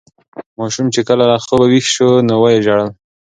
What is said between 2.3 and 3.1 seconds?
ویې ژړل.